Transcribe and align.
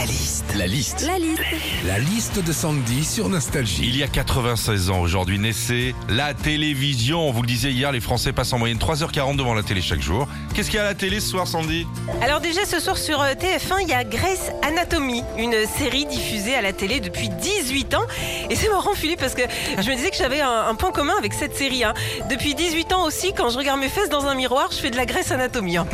La 0.00 0.06
liste. 0.06 0.44
La 0.56 0.66
liste. 0.66 1.00
La 1.06 1.18
liste. 1.18 1.42
La 1.84 1.98
liste 1.98 2.42
de 2.42 2.52
Sandy 2.52 3.04
sur 3.04 3.28
Nostalgie. 3.28 3.82
Il 3.84 3.96
y 3.98 4.02
a 4.02 4.06
96 4.08 4.88
ans 4.88 5.00
aujourd'hui 5.00 5.38
naissait 5.38 5.94
la 6.08 6.32
télévision. 6.32 7.28
On 7.28 7.32
vous 7.32 7.42
le 7.42 7.46
disait 7.46 7.70
hier, 7.70 7.92
les 7.92 8.00
Français 8.00 8.32
passent 8.32 8.54
en 8.54 8.58
moyenne 8.58 8.78
3h40 8.78 9.36
devant 9.36 9.52
la 9.52 9.62
télé 9.62 9.82
chaque 9.82 10.00
jour. 10.00 10.26
Qu'est-ce 10.54 10.70
qu'il 10.70 10.76
y 10.76 10.80
a 10.80 10.84
à 10.84 10.86
la 10.86 10.94
télé 10.94 11.20
ce 11.20 11.28
soir, 11.28 11.46
Sandy? 11.46 11.86
Alors 12.22 12.40
déjà 12.40 12.64
ce 12.64 12.80
soir 12.80 12.96
sur 12.96 13.20
euh, 13.20 13.32
TF1, 13.34 13.82
il 13.82 13.88
y 13.88 13.92
a 13.92 14.02
Grey's 14.04 14.50
Anatomy, 14.62 15.22
une 15.36 15.54
série 15.78 16.06
diffusée 16.06 16.54
à 16.54 16.62
la 16.62 16.72
télé 16.72 17.00
depuis 17.00 17.28
18 17.28 17.92
ans. 17.94 18.06
Et 18.48 18.56
c'est 18.56 18.70
marrant 18.70 18.94
Philippe 18.94 19.20
parce 19.20 19.34
que 19.34 19.42
je 19.78 19.90
me 19.90 19.96
disais 19.96 20.10
que 20.10 20.16
j'avais 20.16 20.40
un, 20.40 20.66
un 20.68 20.74
point 20.76 20.92
commun 20.92 21.14
avec 21.18 21.34
cette 21.34 21.54
série. 21.56 21.84
hein. 21.84 21.92
Depuis 22.30 22.54
18 22.54 22.92
ans 22.94 23.04
aussi, 23.04 23.34
quand 23.36 23.50
je 23.50 23.58
regarde 23.58 23.78
mes 23.78 23.90
fesses 23.90 24.08
dans 24.08 24.24
un 24.24 24.34
miroir, 24.34 24.70
je 24.72 24.78
fais 24.78 24.90
de 24.90 24.96
la 24.96 25.04
Grey's 25.04 25.30
Anatomy. 25.30 25.76
hein. 25.76 25.86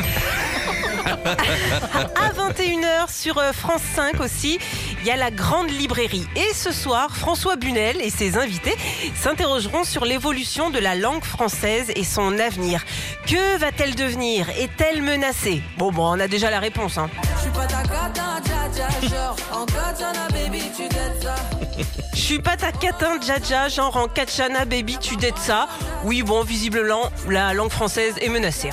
À 1.07 2.31
21h 2.33 3.11
sur 3.13 3.39
euh, 3.39 3.53
France 3.53 3.83
5 3.95 4.21
aussi, 4.21 4.59
il 5.01 5.07
y 5.07 5.11
a 5.11 5.17
la 5.17 5.31
grande 5.31 5.71
librairie. 5.71 6.27
Et 6.35 6.53
ce 6.53 6.73
soir, 6.73 7.15
François 7.17 7.57
Bunel 7.57 8.01
et 8.01 8.11
ses 8.11 8.37
invités 8.37 8.77
s'interrogeront 9.15 9.85
sur 9.85 10.05
l'évolution 10.05 10.71
de 10.71 10.79
la 10.79 10.95
langue 10.95 11.25
française 11.25 11.93
et 11.95 12.05
son 12.05 12.39
avenir. 12.39 12.85
Que 13.27 13.59
va-t-elle 13.59 13.95
devenir? 13.95 14.49
Est-elle 14.51 15.03
menacée? 15.03 15.63
Bon, 15.79 15.93
bon, 15.93 16.17
on 16.17 16.21
a 16.21 16.29
déjà 16.29 16.51
la 16.51 16.61
réponse. 16.61 16.99
hein. 16.99 17.09
Je 17.37 17.43
suis 17.43 17.51
pas 17.51 17.67
ta 17.67 17.83
dja, 18.13 18.89
genre 19.09 19.37
baby. 20.33 20.63
Je 22.15 22.19
suis 22.19 22.39
pas 22.39 22.57
ta 22.57 22.73
catin 22.73 23.21
djaja, 23.21 23.69
genre 23.69 23.97
en 23.97 24.09
Kachana 24.09 24.65
baby, 24.65 24.99
tu 24.99 25.17
dettes 25.17 25.39
ça. 25.39 25.69
Oui, 26.05 26.23
bon, 26.23 26.43
visiblement, 26.43 27.11
la 27.29 27.55
langue 27.55 27.71
française 27.71 28.15
est 28.21 28.29
menacée. 28.29 28.71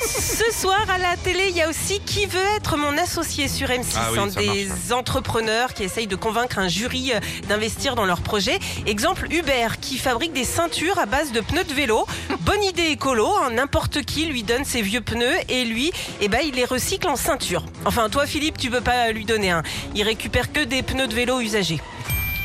Ce 0.00 0.50
soir, 0.52 0.84
à 0.88 0.98
la 0.98 1.16
télé, 1.16 1.46
il 1.50 1.56
y 1.56 1.62
a 1.62 1.68
aussi 1.68 2.00
Qui 2.00 2.26
veut 2.26 2.44
être 2.56 2.76
mon 2.76 2.96
associé 2.96 3.48
sur 3.48 3.68
M6 3.68 3.96
Ah 3.96 4.08
oui, 4.12 4.18
hein, 4.18 4.26
Des 4.28 4.66
marche, 4.66 4.92
entrepreneurs 4.92 5.74
qui 5.74 5.82
essayent 5.82 6.06
de 6.06 6.16
convaincre 6.16 6.58
un 6.58 6.68
jury 6.68 7.12
euh, 7.12 7.20
d'investir 7.48 7.94
dans 7.94 8.04
leur 8.04 8.20
projet. 8.20 8.58
Exemple, 8.86 9.26
Uber, 9.30 9.68
qui 9.80 9.98
fabrique 9.98 10.32
des 10.32 10.44
ceintures 10.44 10.98
à 10.98 11.06
base 11.06 11.32
de 11.32 11.40
pneus 11.40 11.64
de 11.64 11.74
vélo. 11.74 12.06
Bonne 12.40 12.62
idée 12.62 12.86
écolo, 12.86 13.28
hein, 13.42 13.50
n'importe 13.50 14.02
qui 14.02 14.26
lui 14.26 14.42
donne 14.42 14.64
ses 14.64 14.82
vieux 14.82 15.00
pneus 15.00 15.34
et 15.48 15.64
lui, 15.64 15.92
eh 16.20 16.28
ben, 16.28 16.40
il 16.44 16.54
les 16.54 16.64
recycle 16.64 17.08
en 17.08 17.16
ceinture. 17.16 17.64
Enfin, 17.84 18.08
toi, 18.08 18.26
Philippe, 18.26 18.58
tu 18.58 18.70
peux 18.70 18.80
pas 18.80 19.10
lui 19.10 19.24
donner 19.24 19.50
un. 19.50 19.62
Il 19.94 20.02
récupère 20.02 20.52
que 20.52 20.60
des 20.60 20.82
pneus 20.82 21.08
de 21.08 21.14
vélo 21.14 21.40
usagés. 21.40 21.80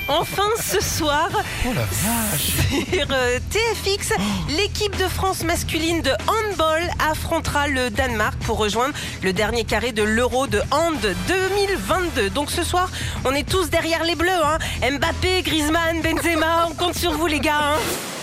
Enfin, 0.08 0.44
ce 0.62 0.82
soir, 0.82 1.30
Oh 1.66 1.74
la 1.74 1.82
vache 1.84 2.52
sur 2.92 3.08
euh, 3.12 3.40
TFX, 3.50 4.12
l'équipe 4.58 4.98
de 4.98 5.08
France 5.08 5.44
masculine 5.44 6.02
de 6.02 6.12
handball 6.28 6.90
affrontera 7.00 7.68
le 7.68 7.90
Danemark 7.90 8.38
pour 8.40 8.58
rejoindre 8.58 8.94
le 9.24 9.32
dernier 9.32 9.64
carré 9.64 9.92
de 9.94 10.04
l'Euro 10.04 10.48
de 10.48 10.62
hand 10.72 11.00
2022. 11.28 12.30
Donc 12.32 12.52
ce 12.52 12.64
soir, 12.64 12.90
on 13.26 13.32
est 13.34 13.48
tous 13.48 13.70
derrière 13.70 14.04
les 14.04 14.16
Bleus. 14.16 14.30
Hein. 14.44 14.58
Mbappé, 14.98 15.44
Griezmann, 15.44 16.02
Benzema, 16.02 16.68
on 16.70 16.74
compte 16.74 16.96
sur 16.96 17.14
vous 17.14 17.28
les 17.28 17.40
gars. 17.40 17.76
hein. 17.76 17.80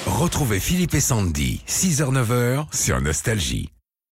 Retrouvez 0.07 0.61
Philippe 0.61 0.95
et 0.95 1.01
Sandy, 1.01 1.63
6h-9h 1.69 2.67
sur 2.73 3.01
Nostalgie. 3.01 3.71